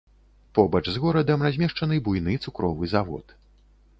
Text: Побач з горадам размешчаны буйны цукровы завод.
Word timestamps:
Побач 0.59 0.81
з 0.93 1.01
горадам 1.03 1.43
размешчаны 1.47 1.99
буйны 2.07 2.33
цукровы 2.45 2.89
завод. 2.97 3.39